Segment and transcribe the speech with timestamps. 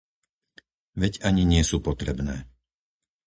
[1.01, 2.35] Veď ani nie sú potrebné.